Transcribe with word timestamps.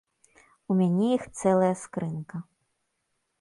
У 0.71 0.77
мяне 0.79 1.09
іх 1.17 1.23
цэлая 1.41 1.69
скрынка. 1.83 2.41